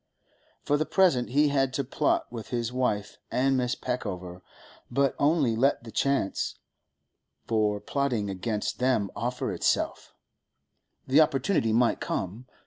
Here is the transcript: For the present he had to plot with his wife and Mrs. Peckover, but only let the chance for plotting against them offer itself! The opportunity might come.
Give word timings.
For 0.63 0.77
the 0.77 0.85
present 0.87 1.29
he 1.29 1.49
had 1.49 1.73
to 1.73 1.83
plot 1.83 2.25
with 2.31 2.47
his 2.47 2.73
wife 2.73 3.19
and 3.29 3.55
Mrs. 3.55 3.81
Peckover, 3.81 4.41
but 4.89 5.13
only 5.19 5.55
let 5.55 5.83
the 5.83 5.91
chance 5.91 6.55
for 7.45 7.79
plotting 7.79 8.27
against 8.27 8.79
them 8.79 9.11
offer 9.15 9.51
itself! 9.51 10.15
The 11.05 11.21
opportunity 11.21 11.71
might 11.71 12.01
come. 12.01 12.47